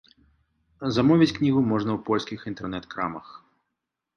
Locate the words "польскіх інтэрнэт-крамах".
2.09-3.27